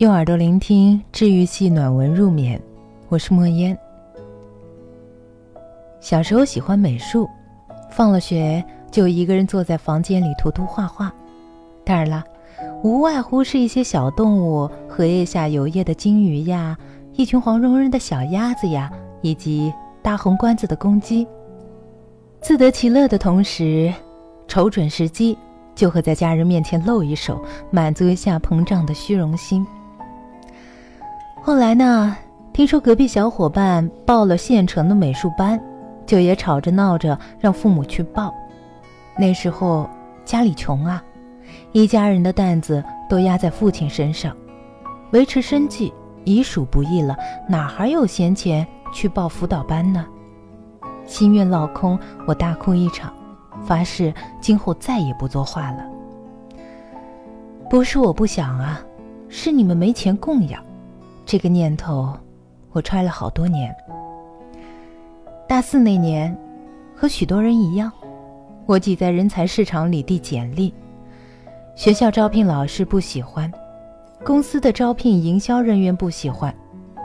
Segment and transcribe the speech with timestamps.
[0.00, 2.58] 用耳朵聆听治愈系暖文入眠，
[3.10, 3.78] 我是莫烟。
[6.00, 7.28] 小时候喜欢美术，
[7.90, 11.12] 放了学就一个人坐在房间里涂涂画画。
[11.84, 12.24] 当然啦，
[12.82, 16.74] 无外乎是一些小动物，荷叶下游曳的金鱼呀，
[17.12, 18.90] 一群黄茸茸的小鸭子呀，
[19.20, 21.28] 以及大红冠子的公鸡。
[22.40, 23.92] 自得其乐的同时，
[24.48, 25.36] 瞅准时机，
[25.74, 27.38] 就会在家人面前露一手，
[27.70, 29.66] 满足一下膨胀的虚荣心。
[31.42, 32.14] 后来呢，
[32.52, 35.58] 听说隔壁小伙伴报了县城的美术班，
[36.04, 38.32] 就也吵着闹着让父母去报。
[39.18, 39.88] 那时候
[40.22, 41.02] 家里穷啊，
[41.72, 44.36] 一家人的担子都压在父亲身上，
[45.12, 45.90] 维持生计
[46.24, 47.16] 已属不易了，
[47.48, 50.04] 哪还有闲钱去报辅导班呢？
[51.06, 53.12] 心愿落空，我大哭一场，
[53.64, 54.12] 发誓
[54.42, 55.84] 今后再也不作画了。
[57.70, 58.78] 不是我不想啊，
[59.30, 60.62] 是你们没钱供养。
[61.24, 62.12] 这个念头，
[62.72, 63.74] 我揣了好多年。
[65.48, 66.36] 大四那年，
[66.94, 67.90] 和许多人一样，
[68.66, 70.72] 我挤在人才市场里递简历，
[71.74, 73.52] 学校招聘老师不喜欢，
[74.24, 76.54] 公司的招聘营销人员不喜欢，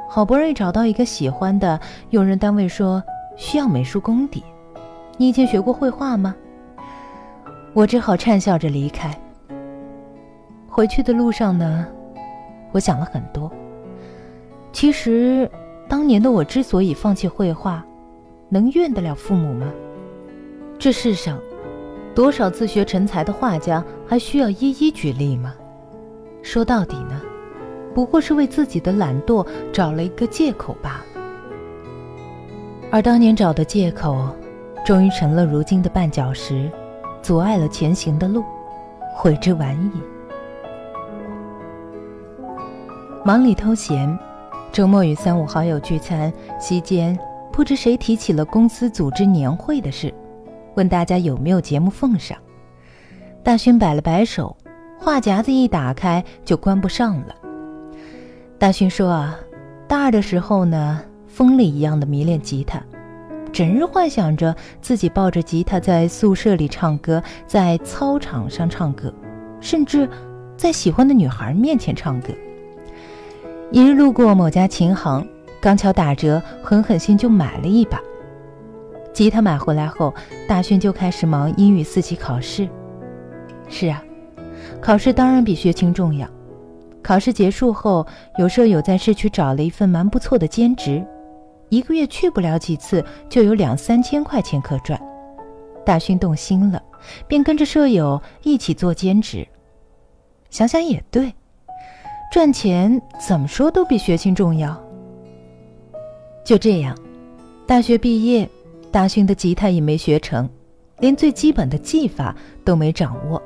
[0.09, 1.79] 好不容易找到一个喜欢的，
[2.09, 3.03] 用人单位说。
[3.38, 4.41] 需要美术功底，
[5.17, 6.33] 你以前学过绘画吗？
[7.73, 9.13] 我只好讪笑着离开。
[10.69, 11.85] 回去的路上呢，
[12.72, 13.52] 我想了很多。
[14.75, 15.49] 其实，
[15.87, 17.81] 当年的我之所以放弃绘画，
[18.49, 19.71] 能怨得了父母吗？
[20.77, 21.39] 这世上，
[22.13, 25.53] 多少自学成才的画家，还需要一一举例吗？
[26.41, 27.21] 说到底呢，
[27.93, 31.21] 不过是为自己的懒惰找了一个借口罢了。
[32.91, 34.27] 而当年找的借口，
[34.85, 36.69] 终于成了如今的绊脚石，
[37.21, 38.43] 阻碍了前行的路，
[39.15, 40.01] 悔之晚矣。
[43.23, 44.19] 忙里偷闲，
[44.75, 47.18] 周末与三五好友聚餐，席间
[47.50, 50.13] 不知谁提起了公司组织年会的事，
[50.75, 52.38] 问大家有没有节目奉上。
[53.41, 54.53] 大勋摆了摆手，
[55.00, 57.34] 话匣子一打开就关不上了。
[58.59, 59.40] 大勋说：“啊，
[59.88, 62.81] 大二的时候呢。”疯了一样的迷恋吉他，
[63.53, 69.13] 整日幻想着自己抱着吉他在宿舍里唱歌，在操场上唱歌，
[69.62, 70.09] 甚至
[70.57, 72.28] 在喜欢的女孩面前唱歌。
[73.75, 75.28] 一日路过某家琴行，
[75.59, 78.00] 刚巧打折，狠狠心就买了一把。
[79.12, 80.16] 吉他买回来后，
[80.47, 82.69] 大勋就开始忙英语四级考试。
[83.68, 84.02] 是啊，
[84.81, 86.25] 考试当然比学琴重要。
[87.03, 91.06] 考试结束后，有舍友在市区找了一份蛮不错的兼职。
[91.68, 94.97] 一个月去不了几次，就有两三千块钱可赚。
[95.86, 96.81] 大勋动心了，
[97.28, 99.46] 便跟着舍友一起做兼职。
[100.50, 101.34] 想想也对，
[102.35, 104.78] 赚钱怎么说都比学琴重要。
[106.44, 106.94] 就这样，
[107.66, 108.50] 大学毕业，
[108.91, 110.50] 大勋的吉他也没学成，
[111.00, 112.35] 连最基本的技法
[112.66, 113.41] 都没掌握。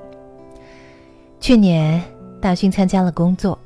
[1.40, 2.02] 去年，
[2.42, 3.60] 大勋参加了工作，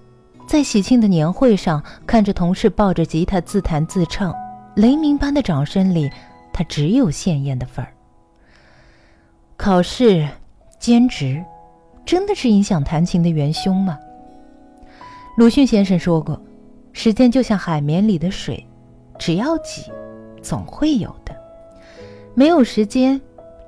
[0.45, 4.35] 在喜庆的年会上，看着同事抱着吉他自弹自唱。
[4.75, 6.11] 雷鸣般的掌声里，
[6.51, 7.93] 他只有鲜艳的份儿。
[9.55, 10.27] 考试、
[10.79, 11.41] 兼职，
[12.05, 13.97] 真的是影响弹琴的元凶吗？
[15.35, 16.39] 鲁迅先生说过
[16.93, 18.65] ：“时间就像海绵里的水，
[19.17, 19.91] 只要挤，
[20.41, 21.35] 总会有的。
[22.35, 23.19] 没有时间，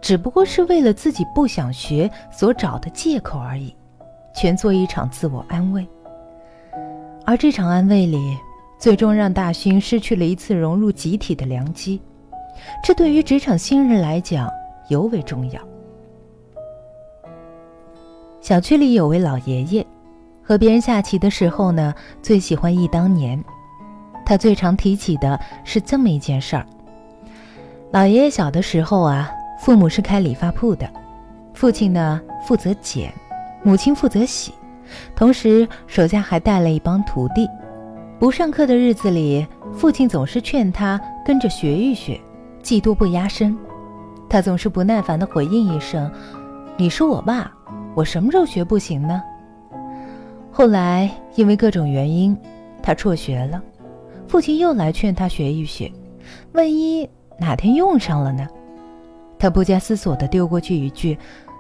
[0.02, 3.76] 只不过是为了自己不想学所找的借口而已，
[4.36, 5.88] 全做一场自我安慰。
[7.26, 8.38] 而这场安慰里……”
[8.78, 12.00] 最终让大勋失去了一次融入集体的良机，
[12.84, 14.52] 这对于职场新人来讲
[14.90, 15.62] 尤为重要。
[18.42, 19.88] 小区里有位老爷爷，
[20.46, 21.92] 和别人下棋的时候呢，
[22.22, 23.44] 最喜欢忆当年。
[24.24, 26.66] 他最常提起的是这么一件事儿：
[27.92, 30.88] 老爷爷小的时候啊，父母是开理发铺的，
[31.54, 33.12] 父亲呢负责剪，
[33.64, 34.54] 母亲负责洗，
[35.16, 37.50] 同时手下还带了一帮徒弟。
[38.20, 42.20] 不上课的日子里，父亲总是劝他跟着学一学，
[42.62, 43.58] 技多不压身。
[44.30, 46.10] 他总是不耐烦地回应一声
[46.78, 47.52] ：“你是我爸，
[47.94, 49.22] 我什么时候学不行呢？”
[50.58, 52.36] 后来因为各种原因，
[52.82, 53.62] 他辍学了。
[54.26, 55.92] 父亲又来劝他学一学，
[56.54, 58.48] 万一哪天用上了呢？
[59.38, 61.18] 他不加思索地丢过去一句：“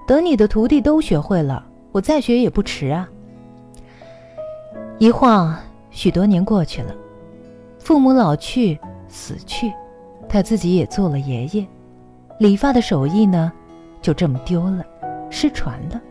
[0.07, 1.61] 等你的徒弟都学会了，
[1.91, 3.09] 我再学也不迟啊。”
[4.97, 5.53] 一晃。
[5.91, 6.95] 许多年过去了，
[7.79, 9.73] 父母老去死去，
[10.29, 11.65] 他自己也做了爷爷，
[12.39, 13.51] 理发的手艺呢，
[14.01, 14.85] 就这么丢了，
[15.29, 16.01] 失传了。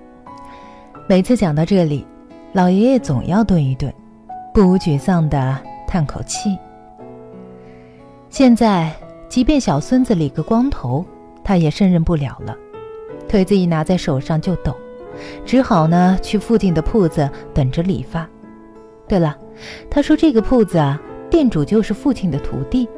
[1.07, 2.07] 每次讲到这里，
[2.55, 3.93] 老爷爷总要顿一顿，
[4.53, 5.59] 不无沮丧的
[5.89, 6.57] 叹口气。
[8.31, 8.93] 现在，
[9.29, 11.05] 即便小孙子理个光头，
[11.43, 12.57] 他也胜任不了了，
[13.29, 14.73] 腿子一拿在手上就抖，
[15.45, 18.25] 只好呢去附近的铺子等着理发。
[19.09, 19.37] 对了，
[19.91, 22.89] 他说这个铺子啊，店主就是父亲的徒弟。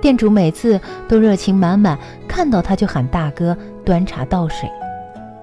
[0.00, 1.98] 店主每次都热情满满，
[2.28, 4.70] 看到他就喊大哥，端茶倒水。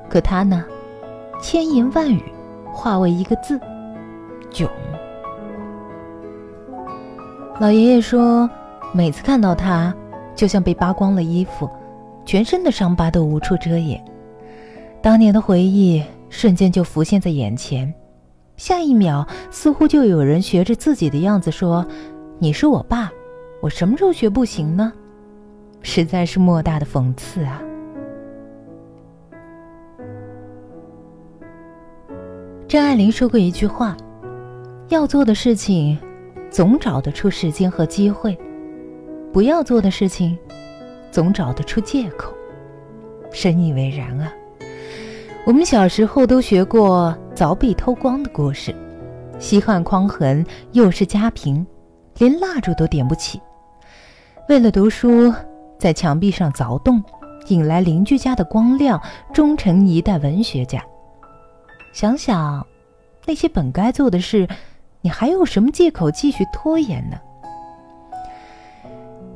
[0.09, 0.63] 可他呢，
[1.41, 2.23] 千言万语
[2.75, 3.59] 化为一个字：
[4.51, 4.69] 囧。
[7.59, 8.49] 老爷爷说，
[8.93, 9.95] 每次看到他，
[10.35, 11.69] 就像被扒光了衣服，
[12.25, 14.03] 全身的伤疤都无处遮掩。
[15.01, 17.91] 当年的回忆瞬间就浮现在眼前，
[18.57, 21.85] 下一秒似乎就有人学着自己的样子说
[22.39, 23.09] ：“你是我爸。”
[23.63, 24.91] 我什么时候学不行呢？
[25.81, 27.61] 实在是莫大的讽刺啊！
[32.67, 33.95] 张爱玲说过一句话
[34.89, 35.95] ：“要做的事情，
[36.49, 38.35] 总找得出时间和机会；
[39.31, 40.35] 不要做的事情，
[41.11, 42.33] 总找得出借口。”
[43.31, 44.33] 深以为然啊！
[45.45, 48.73] 我们小时候都学过凿壁偷光的故事，
[49.37, 51.65] 西汉匡衡又是家贫，
[52.17, 53.39] 连蜡烛都点不起。
[54.49, 55.31] 为了读书，
[55.77, 57.03] 在墙壁上凿洞，
[57.49, 58.99] 引来邻居家的光亮，
[59.31, 60.83] 终成一代文学家。
[61.95, 62.67] 想想
[63.25, 64.45] 那些本该做的事，
[64.99, 67.17] 你还有什么借口继续拖延呢？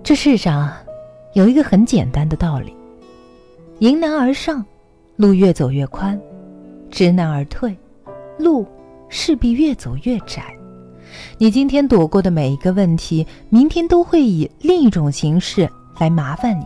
[0.04, 0.70] 这世上
[1.36, 2.76] 有一个很简单的道理：
[3.80, 4.66] 迎难而上，
[5.16, 6.20] 路越走越宽；
[6.92, 7.74] 知难而退，
[8.38, 8.68] 路
[9.08, 10.44] 势必越走越窄。
[11.38, 16.66] 你今天躲过的每一个问题，明天都会以另一种形式来麻烦你。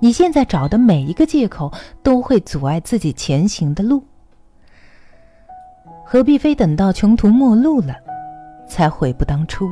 [0.00, 4.02] 你现在找的每一个借口，都会阻碍自己前行的路。
[6.08, 7.96] 何必非等到穷途末路了，
[8.68, 9.68] 才悔不当初？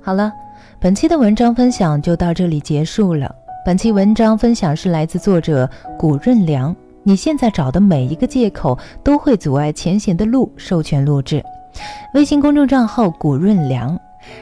[0.00, 0.32] 好了，
[0.80, 3.32] 本期的文章分享就到这里结束了。
[3.64, 6.74] 本期文章分享是来自作者古润良。
[7.04, 10.52] 你现在找的每一个借口都会阻碍前行的路。
[10.56, 11.44] 授权录制，
[12.14, 13.96] 微信公众账号古润良。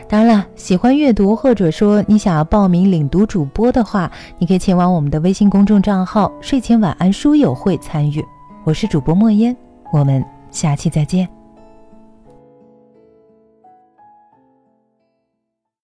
[0.09, 8.25] 当然了，喜欢阅读或者说你想要报名领读主播的话，你可以前往我们的微信公众账号“睡前晚安书友会”参与。
[8.65, 9.56] 我是主播莫烟，
[9.93, 11.36] 我们下期再见。